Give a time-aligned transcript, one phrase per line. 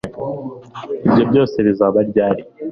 [1.07, 2.43] ibyo byose bizaba ryari